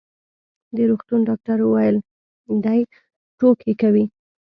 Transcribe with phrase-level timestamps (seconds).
[0.75, 1.97] د روغتون ډاکټر وویل:
[2.63, 2.79] دی
[3.37, 4.05] ټوکې کوي.